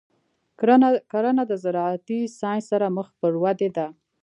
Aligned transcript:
کرنه 1.15 1.43
د 1.49 1.53
زراعتي 1.63 2.19
ساینس 2.39 2.65
سره 2.71 2.85
مخ 2.95 3.07
پر 3.19 3.33
ودې 3.43 3.69
ده. 3.77 3.87